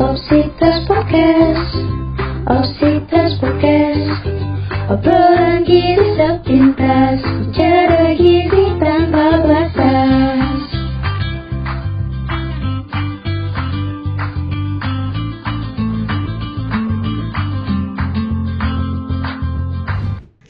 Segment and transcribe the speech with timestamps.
[0.00, 1.76] Opsitas Podcast
[2.48, 4.24] Opsitas Podcast.
[4.88, 10.60] Obrolan gizi sepintas Bicara gizi tanpa batas.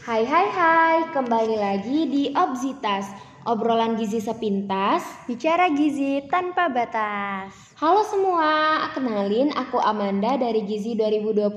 [0.06, 7.72] Hai hai hai, kembali lagi di Obsitas Obrolan gizi sepintas Bicara gizi tanpa batas.
[7.80, 11.48] Halo semua, kenalin aku Amanda dari Gizi 2020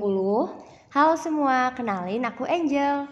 [0.96, 3.04] Halo semua, kenalin aku Angel.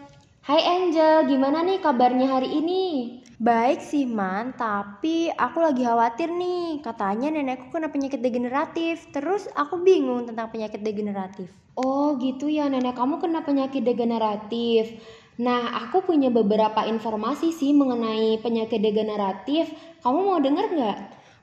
[0.48, 3.20] Hai Angel, gimana nih kabarnya hari ini?
[3.42, 6.80] Baik sih Man, tapi aku lagi khawatir nih.
[6.80, 9.10] Katanya nenekku kena penyakit degeneratif.
[9.12, 11.52] Terus aku bingung tentang penyakit degeneratif.
[11.76, 14.96] Oh gitu ya, nenek kamu kena penyakit degeneratif
[15.42, 19.74] Nah, aku punya beberapa informasi sih mengenai penyakit degeneratif
[20.06, 21.00] Kamu mau denger nggak?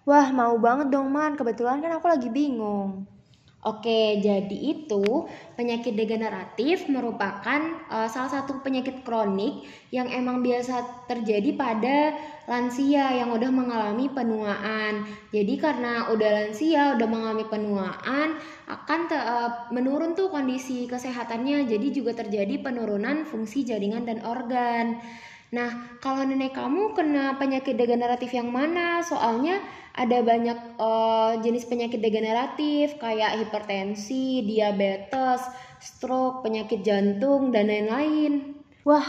[0.09, 1.35] Wah, mau banget dong Man.
[1.35, 3.18] Kebetulan kan aku lagi bingung.
[3.59, 5.27] Oke, jadi itu
[5.59, 7.59] penyakit degeneratif merupakan
[7.91, 12.15] uh, salah satu penyakit kronik yang emang biasa terjadi pada
[12.47, 15.11] lansia yang udah mengalami penuaan.
[15.35, 18.39] Jadi karena udah lansia, udah mengalami penuaan,
[18.71, 21.67] akan te- uh, menurun tuh kondisi kesehatannya.
[21.67, 25.03] Jadi juga terjadi penurunan fungsi jaringan dan organ.
[25.49, 29.01] Nah, kalau nenek kamu kena penyakit degeneratif yang mana?
[29.01, 29.65] Soalnya
[29.97, 35.41] ada banyak eh, jenis penyakit degeneratif kayak hipertensi, diabetes,
[35.81, 38.61] stroke, penyakit jantung, dan lain-lain.
[38.85, 39.09] Wah,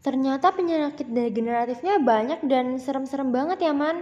[0.00, 4.00] ternyata penyakit degeneratifnya banyak dan serem-serem banget ya Man.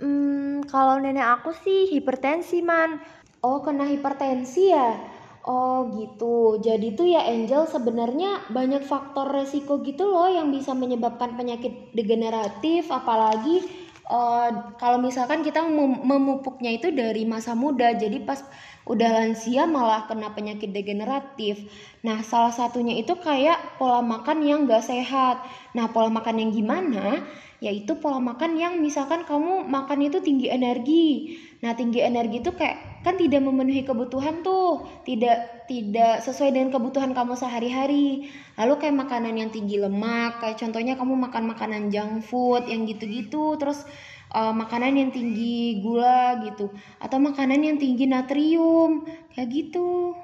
[0.00, 2.98] Hmm, kalau nenek aku sih hipertensi Man.
[3.44, 4.96] Oh, kena hipertensi ya?
[5.44, 6.56] Oh gitu.
[6.56, 12.88] Jadi tuh ya Angel sebenarnya banyak faktor resiko gitu loh yang bisa menyebabkan penyakit degeneratif
[12.88, 13.60] apalagi
[14.08, 14.48] eh,
[14.80, 17.92] kalau misalkan kita mem- memupuknya itu dari masa muda.
[17.92, 18.40] Jadi pas
[18.88, 21.68] udah lansia malah kena penyakit degeneratif.
[22.08, 25.44] Nah, salah satunya itu kayak pola makan yang gak sehat.
[25.76, 27.20] Nah, pola makan yang gimana?
[27.60, 31.36] Yaitu pola makan yang misalkan kamu makan itu tinggi energi.
[31.60, 37.12] Nah, tinggi energi itu kayak kan tidak memenuhi kebutuhan tuh, tidak tidak sesuai dengan kebutuhan
[37.12, 38.32] kamu sehari-hari.
[38.56, 43.60] Lalu kayak makanan yang tinggi lemak, kayak contohnya kamu makan makanan junk food yang gitu-gitu,
[43.60, 43.84] terus
[44.32, 49.04] uh, makanan yang tinggi gula gitu, atau makanan yang tinggi natrium,
[49.36, 50.16] kayak gitu.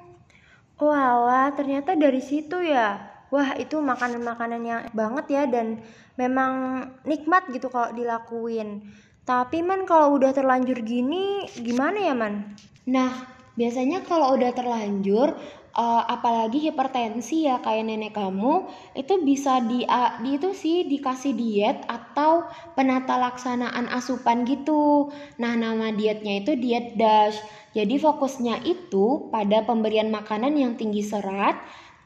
[0.80, 3.12] Oh alah, ternyata dari situ ya.
[3.30, 5.84] Wah, itu makanan-makanan yang banget ya dan
[6.19, 8.90] memang nikmat gitu kalau dilakuin.
[9.22, 12.58] Tapi man kalau udah terlanjur gini gimana ya man?
[12.90, 13.10] Nah,
[13.54, 15.38] biasanya kalau udah terlanjur,
[15.78, 18.66] uh, apalagi hipertensi ya kayak nenek kamu,
[18.98, 25.14] itu bisa di, uh, di itu sih dikasih diet atau penata laksanaan asupan gitu.
[25.38, 27.38] Nah, nama dietnya itu diet DASH.
[27.70, 31.54] Jadi fokusnya itu pada pemberian makanan yang tinggi serat,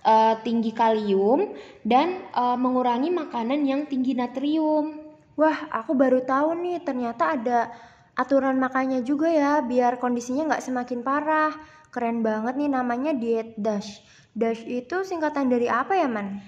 [0.04, 5.00] uh, tinggi kalium, dan uh, mengurangi makanan yang tinggi natrium.
[5.34, 7.72] Wah, aku baru tahu nih ternyata ada
[8.14, 11.52] aturan makannya juga ya biar kondisinya nggak semakin parah.
[11.94, 14.02] Keren banget nih namanya diet DASH.
[14.34, 16.42] DASH itu singkatan dari apa ya man?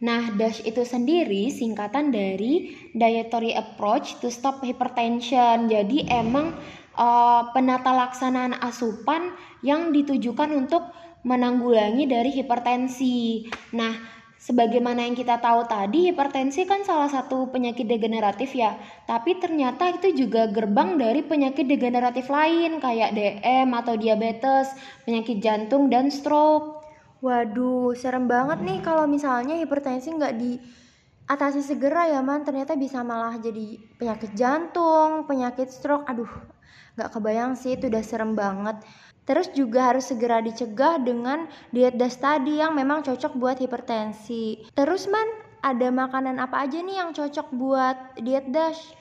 [0.00, 5.68] Nah, DASH itu sendiri singkatan dari Dietary Approach to Stop Hypertension.
[5.68, 6.56] Jadi emang
[6.96, 9.32] uh, penata laksanaan asupan
[9.64, 10.88] yang ditujukan untuk
[11.24, 13.44] menanggulangi dari hipertensi.
[13.76, 18.74] Nah, sebagaimana yang kita tahu tadi, hipertensi kan salah satu penyakit degeneratif ya.
[19.04, 24.72] Tapi ternyata itu juga gerbang dari penyakit degeneratif lain kayak DM atau diabetes,
[25.04, 26.80] penyakit jantung dan stroke.
[27.20, 30.34] Waduh, serem banget nih kalau misalnya hipertensi nggak
[31.30, 32.42] diatasi segera ya man.
[32.42, 36.02] Ternyata bisa malah jadi penyakit jantung, penyakit stroke.
[36.10, 36.26] Aduh,
[36.98, 38.82] nggak kebayang sih itu udah serem banget.
[39.30, 44.66] Terus juga harus segera dicegah dengan diet DASH tadi yang memang cocok buat hipertensi.
[44.74, 45.22] Terus man,
[45.62, 48.98] ada makanan apa aja nih yang cocok buat diet DASH?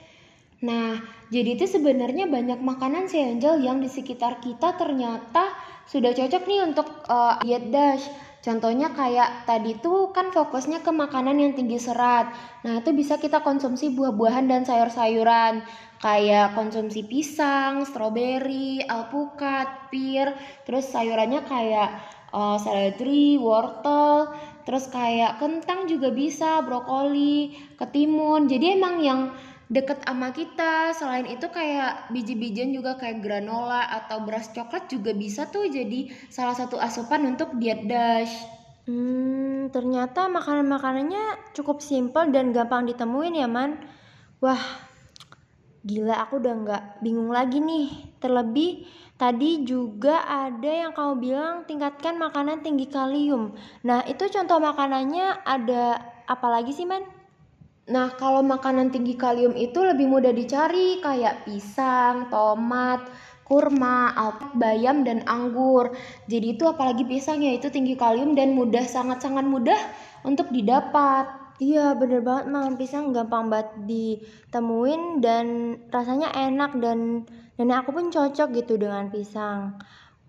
[0.62, 1.02] Nah,
[1.34, 5.50] jadi itu sebenarnya banyak makanan sih Angel yang di sekitar kita ternyata
[5.90, 8.29] sudah cocok nih untuk uh, diet DASH.
[8.40, 12.32] Contohnya kayak tadi tuh kan fokusnya ke makanan yang tinggi serat.
[12.64, 15.64] Nah, itu bisa kita konsumsi buah-buahan dan sayur-sayuran
[16.00, 20.32] kayak konsumsi pisang, stroberi, alpukat, pir,
[20.64, 22.00] terus sayurannya kayak
[22.32, 24.32] uh, seledri, wortel,
[24.64, 28.48] terus kayak kentang juga bisa, brokoli, ketimun.
[28.48, 29.22] Jadi emang yang
[29.70, 30.92] deket sama kita.
[30.98, 36.58] Selain itu kayak biji-bijian juga kayak granola atau beras coklat juga bisa tuh jadi salah
[36.58, 38.60] satu asupan untuk diet DASH.
[38.90, 43.78] Hmm, ternyata makanan-makanannya cukup simpel dan gampang ditemuin ya man.
[44.42, 44.58] Wah,
[45.80, 48.18] Gila, aku udah nggak bingung lagi nih.
[48.20, 48.84] Terlebih
[49.16, 53.54] tadi juga ada yang kamu bilang tingkatkan makanan tinggi kalium.
[53.86, 57.19] Nah, itu contoh makanannya ada apa lagi sih, Man?
[57.90, 63.02] Nah, kalau makanan tinggi kalium itu lebih mudah dicari kayak pisang, tomat,
[63.50, 65.98] kurma, alpukat, bayam dan anggur.
[66.30, 69.82] Jadi itu apalagi pisangnya itu tinggi kalium dan mudah sangat-sangat mudah
[70.22, 71.26] untuk didapat.
[71.60, 77.28] Iya bener banget mangan pisang gampang banget ditemuin dan rasanya enak dan
[77.60, 79.76] nenek aku pun cocok gitu dengan pisang.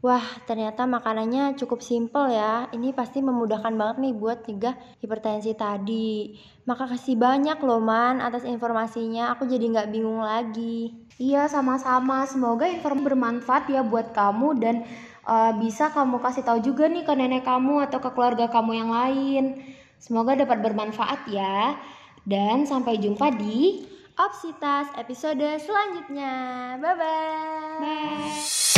[0.00, 2.72] Wah ternyata makanannya cukup simple ya.
[2.72, 4.72] Ini pasti memudahkan banget nih buat cegah
[5.04, 6.40] hipertensi tadi.
[6.64, 9.36] Maka kasih banyak loh man atas informasinya.
[9.36, 10.96] Aku jadi nggak bingung lagi.
[11.20, 12.24] Iya sama-sama.
[12.24, 14.88] Semoga informasi bermanfaat ya buat kamu dan
[15.28, 18.88] uh, bisa kamu kasih tahu juga nih ke nenek kamu atau ke keluarga kamu yang
[18.88, 19.60] lain.
[20.00, 21.76] Semoga dapat bermanfaat ya.
[22.24, 23.84] Dan sampai jumpa di
[24.20, 26.32] Opsitas episode selanjutnya.
[26.76, 27.80] Bye-bye.
[27.80, 28.69] Bye.